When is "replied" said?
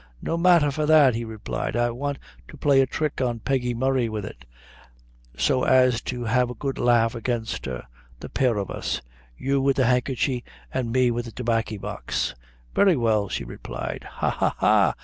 1.23-1.75, 13.43-14.05